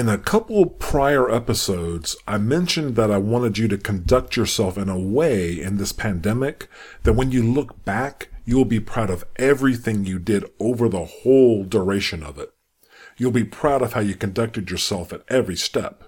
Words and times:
In 0.00 0.08
a 0.08 0.16
couple 0.16 0.64
prior 0.64 1.30
episodes, 1.30 2.16
I 2.26 2.38
mentioned 2.38 2.96
that 2.96 3.10
I 3.10 3.18
wanted 3.18 3.58
you 3.58 3.68
to 3.68 3.76
conduct 3.76 4.34
yourself 4.34 4.78
in 4.78 4.88
a 4.88 4.98
way 4.98 5.60
in 5.60 5.76
this 5.76 5.92
pandemic 5.92 6.68
that 7.02 7.12
when 7.12 7.32
you 7.32 7.42
look 7.42 7.84
back, 7.84 8.30
you 8.46 8.56
will 8.56 8.64
be 8.64 8.80
proud 8.80 9.10
of 9.10 9.26
everything 9.36 10.06
you 10.06 10.18
did 10.18 10.46
over 10.58 10.88
the 10.88 11.04
whole 11.04 11.64
duration 11.64 12.22
of 12.22 12.38
it. 12.38 12.50
You'll 13.18 13.30
be 13.30 13.44
proud 13.44 13.82
of 13.82 13.92
how 13.92 14.00
you 14.00 14.14
conducted 14.14 14.70
yourself 14.70 15.12
at 15.12 15.22
every 15.28 15.56
step. 15.56 16.04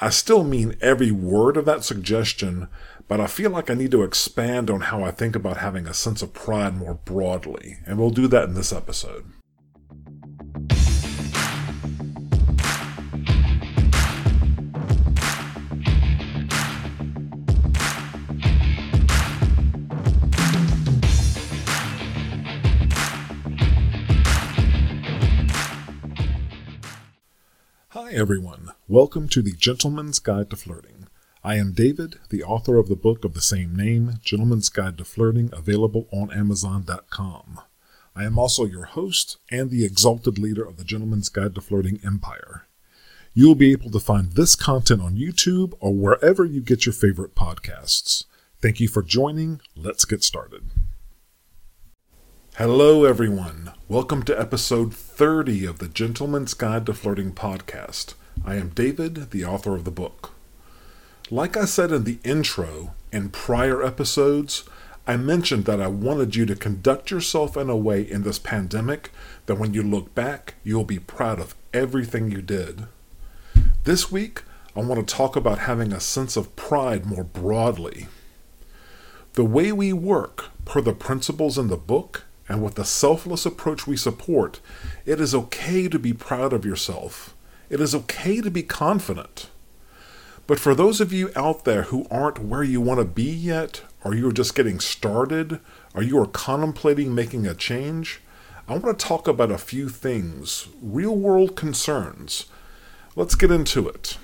I 0.00 0.08
still 0.08 0.42
mean 0.42 0.78
every 0.80 1.10
word 1.10 1.58
of 1.58 1.66
that 1.66 1.84
suggestion, 1.84 2.68
but 3.08 3.20
I 3.20 3.26
feel 3.26 3.50
like 3.50 3.68
I 3.68 3.74
need 3.74 3.90
to 3.90 4.04
expand 4.04 4.70
on 4.70 4.80
how 4.80 5.04
I 5.04 5.10
think 5.10 5.36
about 5.36 5.58
having 5.58 5.86
a 5.86 5.92
sense 5.92 6.22
of 6.22 6.32
pride 6.32 6.78
more 6.78 6.94
broadly, 6.94 7.76
and 7.84 7.98
we'll 7.98 8.08
do 8.08 8.26
that 8.28 8.44
in 8.44 8.54
this 8.54 8.72
episode. 8.72 9.26
Hi, 28.12 28.18
everyone. 28.18 28.72
Welcome 28.88 29.26
to 29.28 29.40
the 29.40 29.52
Gentlemen's 29.52 30.18
Guide 30.18 30.50
to 30.50 30.56
Flirting. 30.56 31.08
I 31.42 31.54
am 31.56 31.72
David, 31.72 32.16
the 32.28 32.42
author 32.42 32.76
of 32.76 32.90
the 32.90 32.94
book 32.94 33.24
of 33.24 33.32
the 33.32 33.40
same 33.40 33.74
name, 33.74 34.18
Gentlemen's 34.22 34.68
Guide 34.68 34.98
to 34.98 35.04
Flirting, 35.04 35.48
available 35.50 36.08
on 36.12 36.30
Amazon.com. 36.30 37.60
I 38.14 38.24
am 38.24 38.38
also 38.38 38.66
your 38.66 38.84
host 38.84 39.38
and 39.50 39.70
the 39.70 39.86
exalted 39.86 40.38
leader 40.38 40.62
of 40.62 40.76
the 40.76 40.84
Gentlemen's 40.84 41.30
Guide 41.30 41.54
to 41.54 41.62
Flirting 41.62 42.00
empire. 42.04 42.66
You 43.32 43.48
will 43.48 43.54
be 43.54 43.72
able 43.72 43.90
to 43.90 43.98
find 43.98 44.32
this 44.32 44.56
content 44.56 45.00
on 45.00 45.16
YouTube 45.16 45.72
or 45.80 45.94
wherever 45.94 46.44
you 46.44 46.60
get 46.60 46.84
your 46.84 46.92
favorite 46.92 47.34
podcasts. 47.34 48.26
Thank 48.60 48.78
you 48.78 48.88
for 48.88 49.02
joining. 49.02 49.62
Let's 49.74 50.04
get 50.04 50.22
started. 50.22 50.64
Hello, 52.56 53.06
everyone. 53.06 53.72
Welcome 53.88 54.22
to 54.24 54.38
episode 54.38 54.94
30 55.22 55.66
of 55.66 55.78
the 55.78 55.86
Gentlemen's 55.86 56.52
Guide 56.52 56.84
to 56.86 56.92
Flirting 56.92 57.30
podcast. 57.30 58.14
I 58.44 58.56
am 58.56 58.70
David, 58.70 59.30
the 59.30 59.44
author 59.44 59.76
of 59.76 59.84
the 59.84 59.92
book. 59.92 60.32
Like 61.30 61.56
I 61.56 61.64
said 61.64 61.92
in 61.92 62.02
the 62.02 62.18
intro 62.24 62.94
and 63.12 63.32
prior 63.32 63.84
episodes, 63.84 64.64
I 65.06 65.16
mentioned 65.16 65.64
that 65.66 65.80
I 65.80 65.86
wanted 65.86 66.34
you 66.34 66.44
to 66.46 66.56
conduct 66.56 67.12
yourself 67.12 67.56
in 67.56 67.70
a 67.70 67.76
way 67.76 68.02
in 68.02 68.24
this 68.24 68.40
pandemic 68.40 69.12
that 69.46 69.60
when 69.60 69.72
you 69.74 69.84
look 69.84 70.12
back, 70.12 70.54
you'll 70.64 70.82
be 70.82 70.98
proud 70.98 71.38
of 71.38 71.54
everything 71.72 72.32
you 72.32 72.42
did. 72.42 72.86
This 73.84 74.10
week, 74.10 74.42
I 74.74 74.80
want 74.80 75.06
to 75.06 75.14
talk 75.14 75.36
about 75.36 75.60
having 75.60 75.92
a 75.92 76.00
sense 76.00 76.36
of 76.36 76.56
pride 76.56 77.06
more 77.06 77.22
broadly. 77.22 78.08
The 79.34 79.44
way 79.44 79.70
we 79.70 79.92
work, 79.92 80.46
per 80.64 80.80
the 80.80 80.92
principles 80.92 81.58
in 81.58 81.68
the 81.68 81.76
book, 81.76 82.24
and 82.52 82.62
with 82.62 82.74
the 82.74 82.84
selfless 82.84 83.46
approach 83.46 83.86
we 83.86 83.96
support, 83.96 84.60
it 85.06 85.22
is 85.22 85.34
okay 85.34 85.88
to 85.88 85.98
be 85.98 86.12
proud 86.12 86.52
of 86.52 86.66
yourself. 86.66 87.34
It 87.70 87.80
is 87.80 87.94
okay 87.94 88.42
to 88.42 88.50
be 88.50 88.62
confident. 88.62 89.48
But 90.46 90.60
for 90.60 90.74
those 90.74 91.00
of 91.00 91.14
you 91.14 91.30
out 91.34 91.64
there 91.64 91.84
who 91.84 92.06
aren't 92.10 92.44
where 92.44 92.62
you 92.62 92.78
want 92.82 93.00
to 93.00 93.06
be 93.06 93.30
yet, 93.30 93.80
or 94.04 94.14
you're 94.14 94.32
just 94.32 94.54
getting 94.54 94.80
started, 94.80 95.60
or 95.94 96.02
you 96.02 96.18
are 96.18 96.26
contemplating 96.26 97.14
making 97.14 97.46
a 97.46 97.54
change, 97.54 98.20
I 98.68 98.76
want 98.76 98.98
to 98.98 99.06
talk 99.06 99.26
about 99.26 99.50
a 99.50 99.56
few 99.56 99.88
things, 99.88 100.68
real 100.82 101.16
world 101.16 101.56
concerns. 101.56 102.44
Let's 103.16 103.34
get 103.34 103.50
into 103.50 103.88
it. 103.88 104.18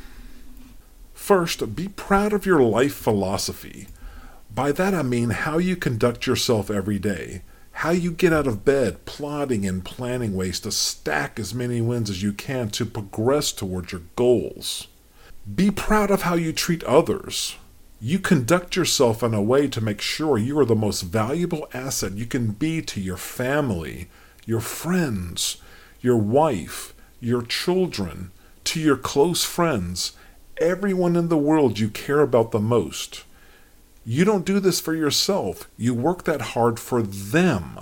First, 1.15 1.75
be 1.75 1.89
proud 1.89 2.35
of 2.35 2.45
your 2.45 2.61
life 2.61 2.95
philosophy. 2.95 3.89
By 4.55 4.71
that 4.73 4.93
I 4.93 5.03
mean 5.03 5.31
how 5.31 5.57
you 5.57 5.77
conduct 5.77 6.27
yourself 6.27 6.71
every 6.71 6.99
day 6.99 7.41
how 7.79 7.91
you 7.91 8.11
get 8.11 8.33
out 8.33 8.49
of 8.49 8.65
bed, 8.65 9.05
plotting 9.05 9.65
and 9.65 9.85
planning 9.85 10.35
ways 10.35 10.59
to 10.59 10.73
stack 10.73 11.39
as 11.39 11.55
many 11.55 11.81
wins 11.81 12.11
as 12.11 12.21
you 12.21 12.33
can 12.33 12.69
to 12.69 12.85
progress 12.85 13.53
towards 13.53 13.93
your 13.93 14.01
goals. 14.17 14.89
Be 15.55 15.71
proud 15.71 16.11
of 16.11 16.23
how 16.23 16.35
you 16.35 16.53
treat 16.53 16.83
others. 16.83 17.55
You 18.01 18.19
conduct 18.19 18.75
yourself 18.75 19.23
in 19.23 19.33
a 19.33 19.41
way 19.41 19.69
to 19.69 19.81
make 19.81 20.01
sure 20.01 20.37
you 20.37 20.59
are 20.59 20.65
the 20.65 20.75
most 20.75 21.03
valuable 21.03 21.69
asset 21.73 22.15
you 22.15 22.27
can 22.27 22.49
be 22.51 22.83
to 22.83 23.01
your 23.01 23.17
family, 23.17 24.09
your 24.45 24.61
friends, 24.61 25.59
your 26.01 26.17
wife, 26.17 26.95
your 27.21 27.43
children, 27.43 28.33
to 28.65 28.81
your 28.81 28.97
close 28.97 29.45
friends, 29.45 30.15
everyone 30.57 31.15
in 31.15 31.29
the 31.29 31.39
world 31.39 31.79
you 31.79 31.91
care 31.91 32.23
about 32.23 32.51
the 32.51 32.59
most. 32.59 33.23
You 34.11 34.25
don't 34.25 34.47
do 34.47 34.59
this 34.59 34.81
for 34.81 34.95
yourself. 34.95 35.69
You 35.77 35.93
work 35.93 36.25
that 36.25 36.41
hard 36.41 36.81
for 36.81 37.03
them. 37.03 37.79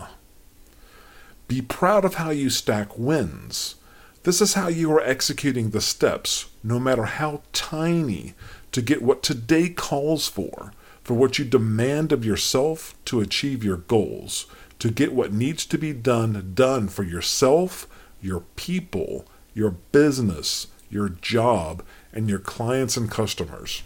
Be 1.46 1.62
proud 1.62 2.04
of 2.04 2.14
how 2.14 2.30
you 2.30 2.50
stack 2.50 2.98
wins. 2.98 3.76
This 4.24 4.40
is 4.40 4.54
how 4.54 4.66
you 4.66 4.90
are 4.90 5.00
executing 5.00 5.70
the 5.70 5.80
steps, 5.80 6.46
no 6.64 6.80
matter 6.80 7.04
how 7.04 7.42
tiny, 7.52 8.34
to 8.72 8.82
get 8.82 9.02
what 9.02 9.22
today 9.22 9.68
calls 9.68 10.26
for, 10.26 10.72
for 11.04 11.14
what 11.14 11.38
you 11.38 11.44
demand 11.44 12.10
of 12.10 12.24
yourself 12.24 12.96
to 13.04 13.20
achieve 13.20 13.62
your 13.62 13.76
goals, 13.76 14.46
to 14.80 14.90
get 14.90 15.12
what 15.12 15.32
needs 15.32 15.64
to 15.66 15.78
be 15.78 15.92
done 15.92 16.50
done 16.56 16.88
for 16.88 17.04
yourself, 17.04 17.86
your 18.20 18.40
people, 18.56 19.26
your 19.54 19.70
business, 19.70 20.66
your 20.90 21.08
job, 21.08 21.84
and 22.12 22.28
your 22.28 22.40
clients 22.40 22.96
and 22.96 23.08
customers. 23.12 23.84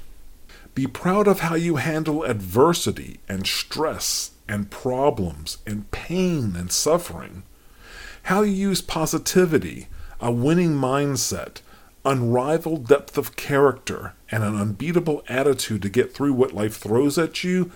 Be 0.75 0.87
proud 0.87 1.27
of 1.27 1.41
how 1.41 1.57
you 1.57 1.77
handle 1.77 2.23
adversity 2.23 3.21
and 3.29 3.47
stress 3.47 4.33
and 4.49 4.71
problems 4.71 5.59
and 5.67 5.91
pain 5.91 6.55
and 6.57 6.71
suffering. 6.71 7.43
How 8.25 8.43
you 8.43 8.53
use 8.53 8.81
positivity, 8.81 9.89
a 10.21 10.31
winning 10.31 10.75
mindset, 10.75 11.61
unrivaled 12.05 12.87
depth 12.87 13.19
of 13.19 13.37
character, 13.37 14.15
and 14.31 14.45
an 14.45 14.57
unbeatable 14.57 15.23
attitude 15.29 15.83
to 15.83 15.89
get 15.89 16.13
through 16.13 16.33
what 16.33 16.53
life 16.55 16.77
throws 16.77 17.19
at 17.19 17.43
you. 17.43 17.73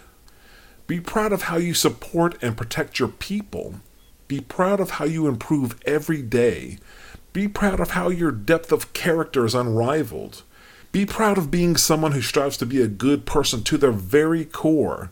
Be 0.86 1.00
proud 1.00 1.32
of 1.32 1.42
how 1.42 1.56
you 1.56 1.74
support 1.74 2.40
and 2.42 2.56
protect 2.56 2.98
your 2.98 3.08
people. 3.08 3.76
Be 4.28 4.40
proud 4.40 4.80
of 4.80 4.90
how 4.90 5.04
you 5.04 5.26
improve 5.26 5.80
every 5.84 6.22
day. 6.22 6.78
Be 7.32 7.48
proud 7.48 7.80
of 7.80 7.90
how 7.90 8.08
your 8.08 8.30
depth 8.30 8.70
of 8.70 8.92
character 8.92 9.44
is 9.44 9.54
unrivaled. 9.54 10.42
Be 10.94 11.04
proud 11.04 11.38
of 11.38 11.50
being 11.50 11.76
someone 11.76 12.12
who 12.12 12.22
strives 12.22 12.56
to 12.58 12.64
be 12.64 12.80
a 12.80 12.86
good 12.86 13.26
person 13.26 13.64
to 13.64 13.76
their 13.76 13.90
very 13.90 14.44
core. 14.44 15.10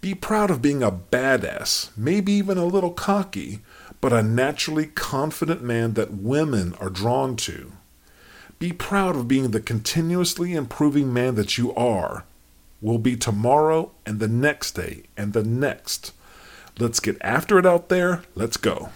Be 0.00 0.14
proud 0.14 0.52
of 0.52 0.62
being 0.62 0.84
a 0.84 0.92
badass, 0.92 1.90
maybe 1.96 2.30
even 2.30 2.58
a 2.58 2.64
little 2.64 2.92
cocky, 2.92 3.58
but 4.00 4.12
a 4.12 4.22
naturally 4.22 4.86
confident 4.86 5.64
man 5.64 5.94
that 5.94 6.12
women 6.12 6.74
are 6.74 6.88
drawn 6.88 7.34
to. 7.38 7.72
Be 8.60 8.72
proud 8.72 9.16
of 9.16 9.26
being 9.26 9.50
the 9.50 9.60
continuously 9.60 10.54
improving 10.54 11.12
man 11.12 11.34
that 11.34 11.58
you 11.58 11.74
are, 11.74 12.24
will 12.80 12.98
be 12.98 13.16
tomorrow 13.16 13.90
and 14.06 14.20
the 14.20 14.28
next 14.28 14.76
day 14.76 15.02
and 15.16 15.32
the 15.32 15.42
next. 15.42 16.12
Let's 16.78 17.00
get 17.00 17.16
after 17.20 17.58
it 17.58 17.66
out 17.66 17.88
there. 17.88 18.22
Let's 18.36 18.56
go. 18.56 18.90